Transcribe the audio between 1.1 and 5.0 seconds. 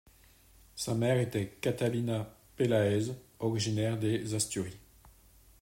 était Catalina Peláez, originaire des Asturies.